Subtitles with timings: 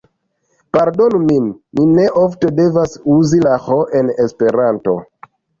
[0.77, 5.01] Pardonu min, mi ne ofte devas uzi la ĥ en esperanto.